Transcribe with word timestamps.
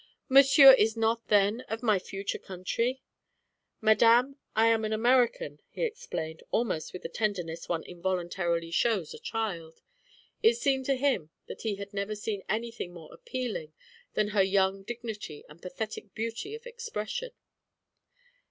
"Monsieur 0.27 0.71
is 0.73 0.97
not 0.97 1.27
then 1.27 1.61
of 1.69 1.83
my 1.83 1.99
future 1.99 2.39
country?" 2.39 3.03
"Madame, 3.81 4.37
I 4.55 4.65
am 4.65 4.83
an 4.83 4.91
American," 4.93 5.59
he 5.69 5.83
explained, 5.83 6.41
almost 6.49 6.91
with 6.91 7.03
the 7.03 7.07
tenderness 7.07 7.69
one 7.69 7.83
involuntarily 7.83 8.71
shows 8.71 9.13
a 9.13 9.19
child. 9.19 9.83
It 10.41 10.55
seemed 10.55 10.85
to 10.85 10.95
him 10.95 11.29
that 11.45 11.61
he 11.61 11.75
had 11.75 11.93
never 11.93 12.15
seen 12.15 12.41
anything 12.49 12.93
more 12.95 13.13
appealing 13.13 13.73
than 14.15 14.29
her 14.29 14.41
young 14.41 14.81
dignity 14.81 15.45
and 15.47 15.61
pathetic 15.61 16.15
beauty 16.15 16.55
of 16.55 16.65
expression. 16.65 17.29